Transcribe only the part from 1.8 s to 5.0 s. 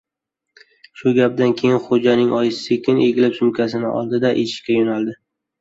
Xo‘janing oyisi sekin egilib, sumkasini oldi- da, eshikka